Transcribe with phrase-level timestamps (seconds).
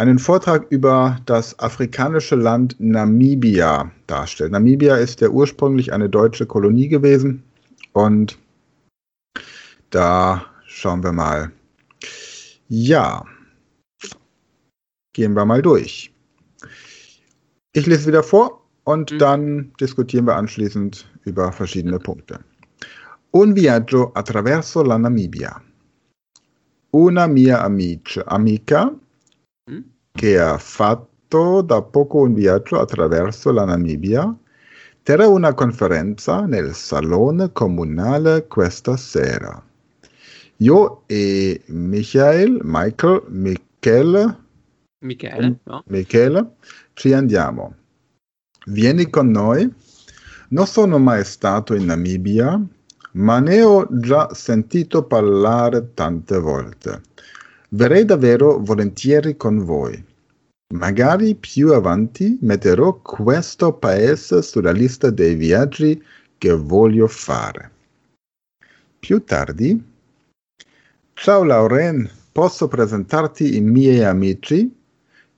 [0.00, 4.50] einen Vortrag über das afrikanische Land Namibia darstellt.
[4.50, 7.42] Namibia ist ja ursprünglich eine deutsche Kolonie gewesen
[7.92, 8.38] und
[9.90, 11.52] da schauen wir mal.
[12.68, 13.26] Ja,
[15.12, 16.10] gehen wir mal durch.
[17.74, 19.18] Ich lese wieder vor und mhm.
[19.18, 22.40] dann diskutieren wir anschließend über verschiedene Punkte.
[23.34, 25.60] Un viaggio attraverso la Namibia.
[26.90, 28.99] Una mia amica, amica
[30.12, 34.34] che ha fatto da poco un viaggio attraverso la Namibia,
[35.02, 39.62] terrà una conferenza nel salone comunale questa sera.
[40.58, 44.38] Io e Michael, Michael, Michele,
[45.02, 45.82] Michele, no?
[45.86, 46.56] Michele
[46.92, 47.74] ci andiamo.
[48.66, 49.72] Vieni con noi.
[50.48, 52.60] Non sono mai stato in Namibia,
[53.12, 57.00] ma ne ho già sentito parlare tante volte.
[57.72, 60.04] Verrei davvero volentieri con voi.
[60.74, 66.02] Magari più avanti metterò questo paese sulla lista dei viaggi
[66.36, 67.70] che voglio fare.
[68.98, 69.82] Più tardi.
[71.12, 74.76] Ciao Lauren, posso presentarti i miei amici?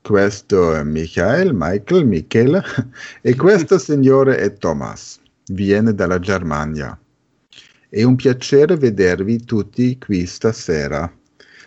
[0.01, 2.63] Questo è Michael, Michael, Michele
[3.21, 5.21] e questo signore è Thomas.
[5.49, 6.99] Viene dalla Germania.
[7.91, 11.13] È un piacere vedervi tutti qui stasera.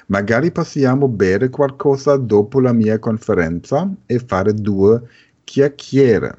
[0.08, 5.02] Magari possiamo bere qualcosa dopo la mia conferenza e fare due
[5.44, 6.36] chiacchiere.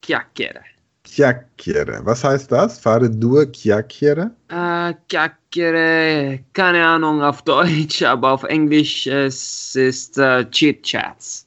[0.00, 0.62] Chiacchiere.
[1.02, 2.00] Chiacchiere.
[2.02, 2.80] Was heißt das?
[2.80, 4.34] Fare due chiacchiere?
[4.50, 11.46] Uh, chiacchiere, keine Ahnung auf Deutsch, aber auf Englisch es ist uh, Chit-Chats.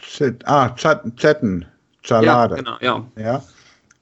[0.00, 1.64] Chit, ah, chat, chatten,
[2.02, 2.56] Chalade.
[2.56, 3.06] Ja, genau, ja.
[3.16, 3.42] ja?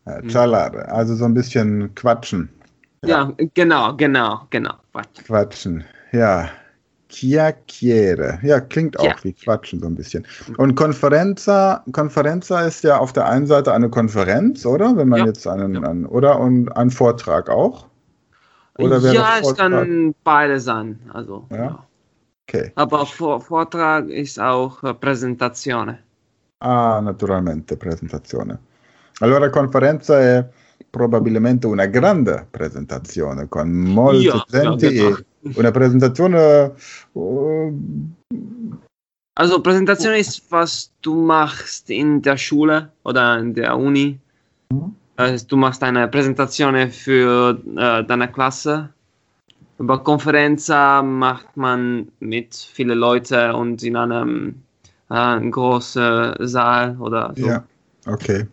[0.06, 2.48] Äh, Chalade, also so ein bisschen quatschen.
[3.04, 4.74] Ja, ja genau, genau, genau.
[4.92, 5.24] Quatschen.
[5.24, 5.84] quatschen.
[6.14, 6.48] Ja,
[7.08, 8.38] Chiacchiere.
[8.42, 9.14] Ja, klingt auch ja.
[9.22, 10.24] wie Quatschen so ein bisschen.
[10.58, 14.96] Und Konferenza, Konferenza ist ja auf der einen Seite eine Konferenz, oder?
[14.96, 15.26] Wenn man ja.
[15.26, 15.82] jetzt einen, ja.
[15.82, 16.38] einen, oder?
[16.38, 17.86] Und ein Vortrag auch?
[18.78, 20.98] Oder ja, es kann beide sein.
[21.12, 21.84] Also, ja.
[22.48, 22.70] Okay.
[22.76, 25.98] Aber Vor Vortrag ist auch äh, Präsentation.
[26.60, 28.58] Ah, naturalmente, presentazione.
[29.20, 30.44] Allora, conferenza è
[30.94, 35.24] probabilmente una grande presentazione con molti utenti e
[35.56, 36.72] Una Präsentation.
[37.12, 37.76] Uh,
[39.34, 44.18] also Präsentation ist, was du machst in der Schule oder in der Uni.
[44.70, 44.94] Mhm.
[45.16, 48.88] Also, du machst eine Präsentation für äh, deine Klasse.
[49.78, 54.62] Über Konferenz macht man mit vielen Leuten und in einem
[55.10, 57.46] äh, großen Saal oder so.
[57.46, 57.64] Ja,
[58.06, 58.46] okay.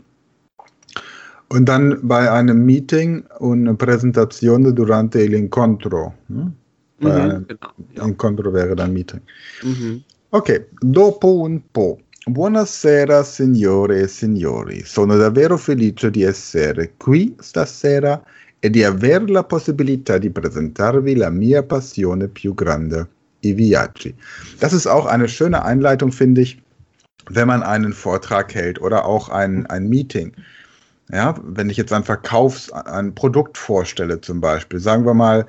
[1.52, 6.14] Und dann bei einem Meeting una presentazione durante l'incontro.
[6.28, 6.54] Hm?
[7.00, 8.06] Mhm, genau, ja.
[8.06, 9.20] Incontro wäre dann Meeting.
[9.64, 10.02] Mhm.
[10.30, 12.00] Ok, dopo un po'.
[12.26, 18.24] Buonasera signore e signori, sono davvero felice di essere qui stasera
[18.60, 23.10] e di avere la possibilità di presentarvi la mia passione più grande,
[23.42, 24.14] i viaggi.
[24.60, 26.62] Das ist auch eine schöne Einleitung, finde ich,
[27.30, 30.32] wenn man einen Vortrag hält oder auch ein, ein Meeting.
[31.12, 35.46] Ja, wenn ich jetzt ein Verkaufs-, ein Produkt vorstelle zum Beispiel, sagen wir mal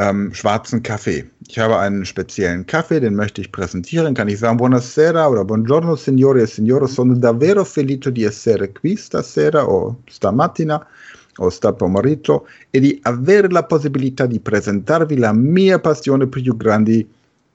[0.00, 1.26] ähm, schwarzen Kaffee.
[1.46, 5.94] Ich habe einen speziellen Kaffee, den möchte ich präsentieren, kann ich sagen Buonasera oder Buongiorno
[5.94, 10.84] signore e signore, sono davvero felice di essere qui stasera o stamattina
[11.36, 17.06] o sta pomeriggio e di avere la possibilità di presentarvi la mia passione più grande,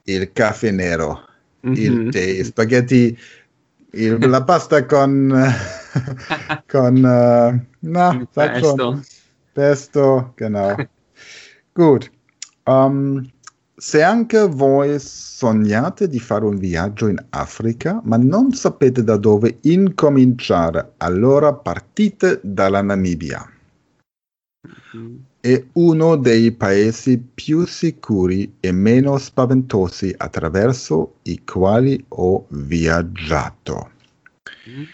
[0.04, 1.22] il caffè nero,
[1.66, 1.74] mm-hmm.
[1.74, 3.18] il tè, spaghetti,
[3.90, 5.34] il, la pasta con,
[6.66, 9.02] con uh, na, pesto.
[9.52, 10.76] pesto, genau.
[11.72, 12.10] Gut.
[12.64, 13.30] Um,
[13.78, 19.58] se anche voi sognate di fare un viaggio in Africa, ma non sapete da dove
[19.62, 23.46] incominciare, allora partite dalla Namibia.
[25.38, 33.90] È uno dei paesi più sicuri e meno spaventosi attraverso i quali ho viaggiato.
[34.68, 34.84] Mm.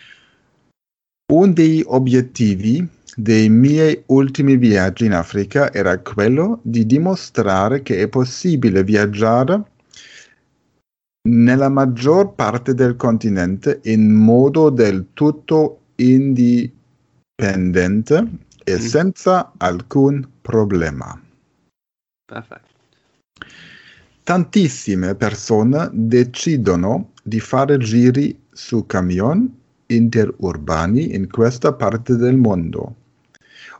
[1.30, 8.08] Uno degli obiettivi dei miei ultimi viaggi in Africa era quello di dimostrare che è
[8.08, 9.70] possibile viaggiare
[11.28, 16.72] nella maggior parte del continente in modo del tutto indipendente
[18.64, 18.78] e mm.
[18.78, 21.20] senza alcun problema.
[22.24, 22.70] Perfetto.
[24.24, 29.60] Tantissime persone decidono di fare giri su camion
[29.96, 32.94] interurbani in questa parte del mondo.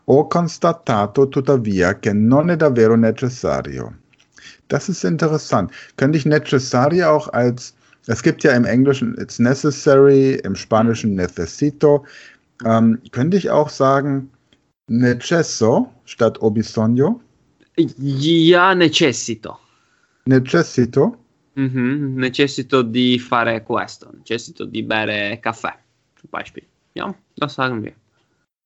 [0.05, 3.95] Ho constatato tuttavia che non è davvero necessario.
[4.69, 5.71] Das ist interessant.
[5.97, 7.75] Könnte ich necessario auch als,
[8.07, 12.05] es gibt ja im Englischen it's necessary, im Spanischen necesito.
[12.65, 14.31] Ähm, könnte ich auch sagen,
[14.89, 17.21] Necesso statt ho bisogno?
[17.77, 19.59] Ja, necessito.
[20.25, 21.17] Necessito?
[21.59, 22.19] Mm-hmm.
[22.19, 25.75] Necessito di fare questo, necessito di bere caffè,
[26.23, 26.65] zum Beispiel.
[26.95, 27.93] Ja, das sagen wir.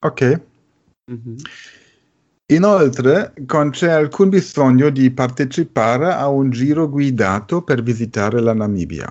[0.02, 0.40] Ok.
[1.10, 1.36] Mm-hmm.
[2.48, 9.10] Inoltre, non c'è alcun bisogno di partecipare a un giro guidato per visitare la Namibia.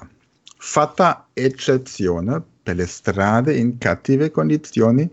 [0.57, 5.09] Fatta eccezione per le strade in cattive condizioni,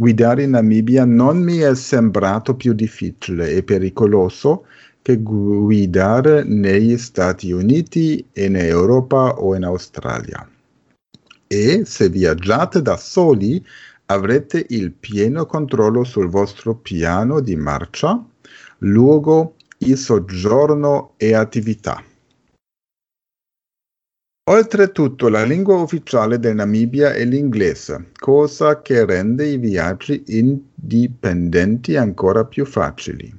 [0.00, 4.66] Guidare in Namibia non mi è sembrato più difficile e pericoloso
[5.02, 10.48] che guidare negli Stati Uniti, in Europa o in Australia.
[11.50, 13.64] E se viaggiate da soli
[14.06, 18.22] avrete il pieno controllo sul vostro piano di marcia,
[18.78, 22.02] luogo, il soggiorno e attività.
[24.50, 32.46] Oltretutto la lingua ufficiale del Namibia è l'inglese, cosa che rende i viaggi indipendenti ancora
[32.46, 33.30] più facili.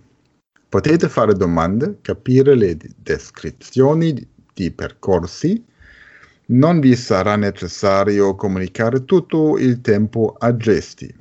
[0.70, 4.14] Potete fare domande, capire le descrizioni
[4.54, 5.66] di percorsi,
[6.50, 11.13] non vi sarà necessario comunicare tutto il tempo a gesti.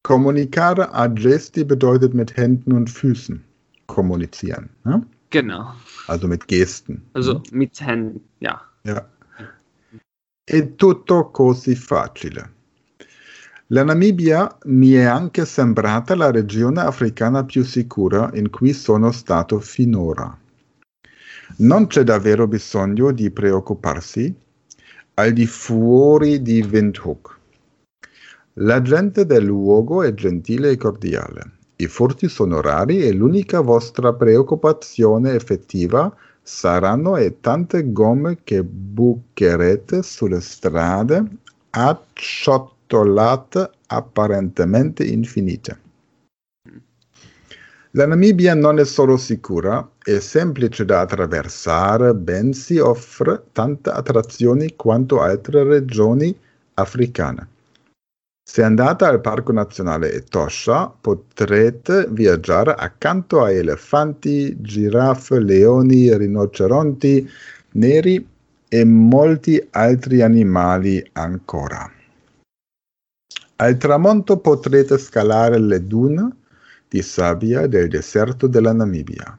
[0.00, 3.44] Comunicare a gesti bedeutet mit Händen und Füßen
[3.86, 4.68] kommunizieren.
[4.84, 5.06] Ne?
[5.30, 5.74] Genau.
[6.06, 7.02] Also mit Gesten.
[7.12, 7.58] Also mhm.
[7.58, 8.60] mit Händen, ja.
[8.82, 9.06] Ja.
[10.44, 12.56] È tutto così facile.
[13.66, 19.60] La Namibia mi è anche sembrata la regione africana più sicura in cui sono stato
[19.60, 20.38] finora.
[21.60, 24.32] Non c'è davvero bisogno di preoccuparsi
[25.14, 27.36] al di fuori di Windhoek.
[28.60, 31.56] La gente del luogo è gentile e cordiale.
[31.74, 40.04] I furti sono rari e l'unica vostra preoccupazione effettiva saranno e tante gomme che bucherete
[40.04, 41.24] sulle strade
[41.70, 45.87] acciottolate apparentemente infinite.
[47.92, 55.22] La Namibia non è solo sicura, è semplice da attraversare, bensì offre tante attrazioni quanto
[55.22, 56.38] altre regioni
[56.74, 57.48] africane.
[58.48, 67.28] Se andate al Parco Nazionale Etosha potrete viaggiare accanto a elefanti, giraffe, leoni, rinoceronti
[67.72, 68.26] neri
[68.68, 71.90] e molti altri animali ancora.
[73.56, 76.36] Al tramonto potrete scalare le dune
[76.88, 79.38] di sabbia del deserto della Namibia.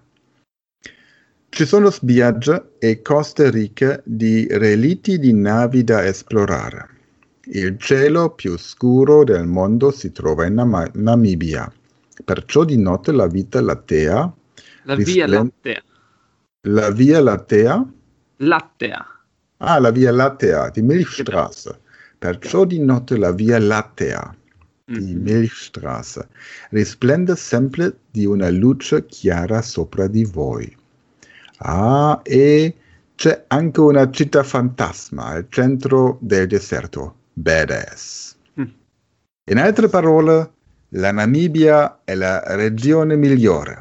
[1.50, 6.98] Ci sono spiagge e coste ricche di relitti di navi da esplorare.
[7.51, 11.72] Il cielo più scuro del mondo si trova in Nam- Namibia.
[12.24, 14.32] Perciò di notte la vita lattea.
[14.84, 15.84] La via lattea.
[16.68, 17.94] La via lattea?
[18.38, 19.06] Lattea.
[19.58, 21.79] Ah, la via lattea di Milchstraße.
[22.20, 24.38] Perciò di notte la via lattea
[24.98, 25.15] di.
[25.15, 26.27] Milchstraße.
[26.72, 30.75] Risplende sempre di una luce chiara sopra di voi.
[31.60, 32.75] Ah, e
[33.15, 37.15] c'è anche una città fantasma al centro del deserto.
[37.34, 38.36] Badass.
[38.60, 38.63] Mm.
[39.51, 40.51] In altre parole,
[40.93, 43.77] la Namibia è la regione migliore.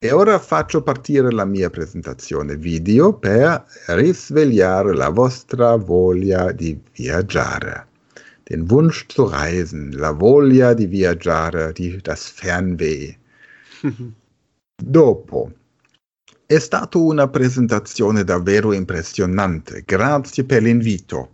[0.00, 7.86] E ora faccio partire la mia presentazione video per risvegliare la vostra voglia di viaggiare.
[8.48, 13.14] Den Wunsch zu reisen, la voglia di viaggiare, di, das Fernweh.
[14.82, 15.52] Dopo,
[16.46, 19.82] è stata una presentazione davvero impressionante.
[19.84, 21.32] Grazie per l'invito.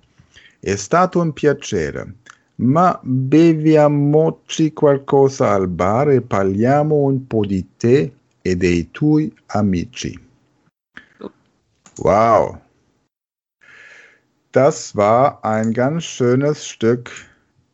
[0.59, 2.17] È stato un piacere.
[2.57, 10.19] Ma beviamoci qualcosa al bar e parliamo un po' di te e dei tuoi amici.
[11.99, 12.64] Wow.
[14.55, 17.11] Das war ein ganz schönes Stück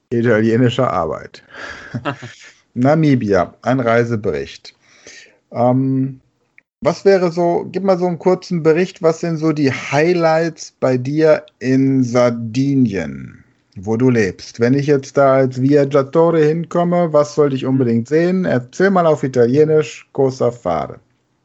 [0.09, 1.43] italienischer Arbeit.
[2.75, 4.75] Namibia, ein Reisebericht.
[5.53, 6.21] Ähm,
[6.81, 10.97] was wäre so, gib mal so einen kurzen Bericht, was sind so die Highlights bei
[10.97, 13.45] dir in Sardinien?
[13.77, 14.61] wo du lebst.
[14.61, 18.45] Wenn ich jetzt da als Viaggiatore hinkomme, was sollte ich unbedingt sehen?
[18.45, 20.99] Erzähl mal auf Italienisch cosa fare.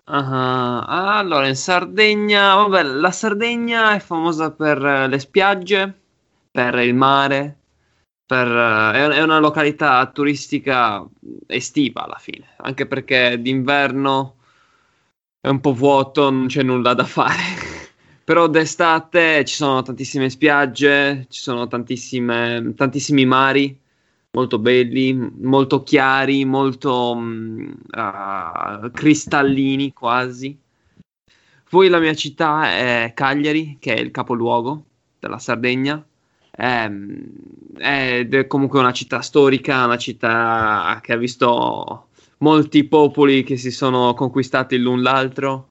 [0.08, 6.00] Uh, allora, in Sardegna, vabbè, la Sardegna è famosa per uh, le spiagge,
[6.52, 7.58] per il mare,
[8.24, 11.04] per, è, è, una località turistica
[11.48, 14.36] estiva alla fine, anche perché d'inverno
[15.42, 17.42] è un po' vuoto, non c'è nulla da fare.
[18.24, 23.80] Però d'estate ci sono tantissime spiagge, ci sono tantissimi mari
[24.36, 30.60] molto belli, molto chiari, molto uh, cristallini quasi.
[31.70, 34.84] Poi la mia città è Cagliari, che è il capoluogo
[35.20, 36.06] della Sardegna.
[36.52, 36.92] È,
[37.78, 42.08] è comunque una città storica, una città che ha visto
[42.40, 45.70] molti popoli che si sono conquistati l'un l'altro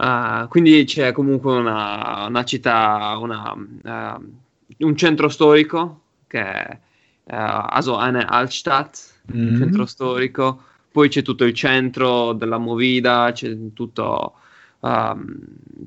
[0.00, 6.78] Uh, quindi c'è comunque una, una città, una, uh, un centro storico che
[7.30, 8.98] also eine Altstadt,
[9.34, 9.56] mm-hmm.
[9.56, 10.62] centro storico.
[10.90, 14.34] Poi c'è tutto il centro della Movida, c'è tutto,
[14.80, 15.38] um,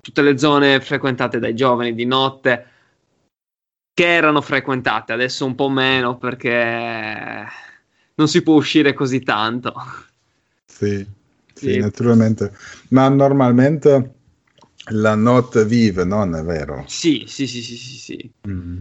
[0.01, 2.67] tutte le zone frequentate dai giovani di notte
[3.93, 7.45] che erano frequentate, adesso un po' meno perché
[8.15, 9.73] non si può uscire così tanto.
[10.65, 11.21] Sì.
[11.53, 12.51] Sì, naturalmente.
[12.89, 14.13] Ma normalmente
[14.91, 16.83] la notte vive, non è vero?
[16.87, 17.97] Sì, sì, sì, sì, sì.
[17.97, 18.31] sì.
[18.47, 18.79] Mm.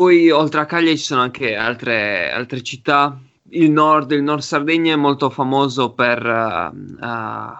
[0.00, 3.20] Poi oltre a Cagliari ci sono anche altre, altre città.
[3.50, 7.52] Il nord, il nord Sardegna è molto famoso per, uh, uh,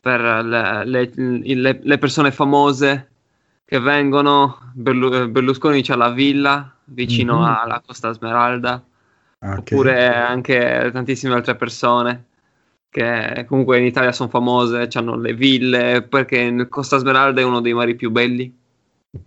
[0.00, 3.10] per le, le, le, le, persone famose
[3.66, 4.60] che vengono.
[4.72, 7.54] Berlu- Berlusconi c'ha la villa vicino mm-hmm.
[7.54, 8.82] alla Costa Smeralda.
[9.38, 9.58] Okay.
[9.58, 12.28] Oppure anche tantissime altre persone
[12.88, 17.74] che comunque in Italia sono famose, hanno le ville, perché Costa Smeralda è uno dei
[17.74, 18.50] mari più belli,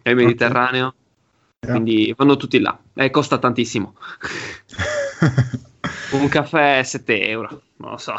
[0.01, 1.06] è il Mediterraneo, okay.
[1.59, 3.95] Quindi vanno tutti là e costa tantissimo.
[6.11, 8.13] Un caffè 7 euro, non lo so.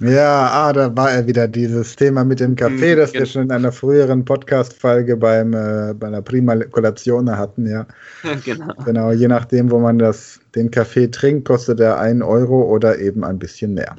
[0.00, 3.42] Ja, ah, da war er wieder, dieses Thema mit dem Kaffee, mm, das wir schon
[3.42, 7.86] in einer früheren Podcast-Folge beim, äh, bei einer Prima Kollation hatten, ja.
[8.44, 8.74] genau.
[8.84, 13.22] Genau, je nachdem, wo man das, den Kaffee trinkt, kostet er 1 Euro oder eben
[13.22, 13.94] ein bisschen mehr.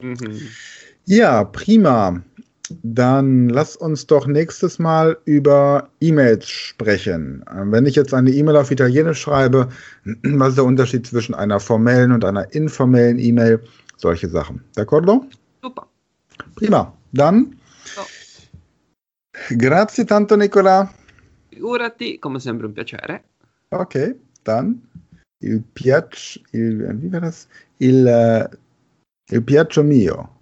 [0.00, 0.40] Mhm.
[1.04, 2.22] Ja, prima.
[2.82, 7.44] Dann lass uns doch nächstes Mal über E-Mails sprechen.
[7.52, 9.68] Ähm, wenn ich jetzt eine E-Mail auf Italienisch schreibe,
[10.22, 13.60] was ist der Unterschied zwischen einer formellen und einer informellen E-Mail?
[13.96, 14.62] Solche Sachen.
[14.76, 15.24] D'accordo?
[15.62, 15.86] Super.
[16.56, 16.92] Prima.
[17.12, 17.56] Dann.
[17.96, 18.06] Oh.
[19.56, 20.92] Grazie tanto, Nicola.
[21.50, 23.20] Figurati, come sempre un piacere.
[23.70, 24.82] Ok, dann.
[25.40, 27.48] Il piace, il, wie war das?
[27.78, 28.48] Il uh,
[29.32, 30.41] Il piaccio mio.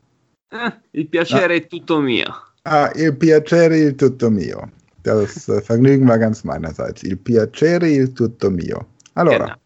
[0.51, 1.57] Eh, il piacere ah.
[1.57, 2.27] è tutto mio.
[2.63, 4.71] Ah, il piacere è tutto mio.
[5.03, 7.03] Das äh, Vergnügen war ganz meinerseits.
[7.03, 8.89] Il piacere è tutto mio.
[9.15, 9.59] Allora, genau.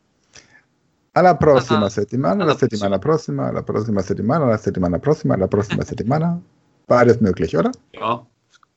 [1.13, 6.41] alla prossima settimana, alla settimana prossima, alla prossima settimana, alla settimana prossima, alla prossima settimana.
[6.87, 7.71] Beides möglich, oder?
[7.93, 8.25] Ja.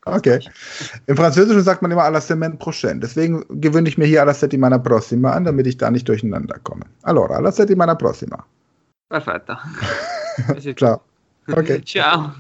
[0.06, 0.40] Okay.
[1.08, 3.02] Im Französischen sagt man immer alla semaine prochaine.
[3.02, 6.86] Deswegen gewöhne ich mir hier alla settimana prossima an, damit ich da nicht durcheinander komme.
[7.04, 8.46] Allora, alla settimana prossima.
[9.10, 9.58] Perfetto.
[10.76, 11.02] Ciao.
[11.48, 11.82] Ok.
[11.84, 12.34] Tchau.